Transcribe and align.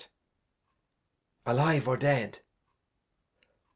Alive, 1.45 1.87
or 1.87 1.95
Dead 1.95 2.41